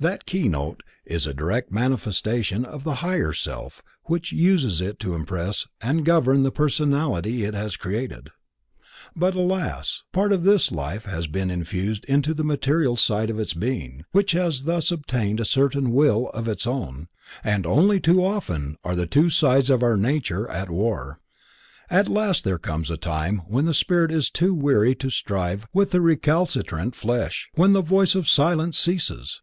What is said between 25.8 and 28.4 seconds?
the recalcitrant flesh, when "the voice of the